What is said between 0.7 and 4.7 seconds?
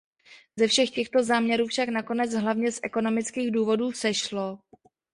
těchto záměrů však nakonec hlavně z ekonomických důvodů sešlo.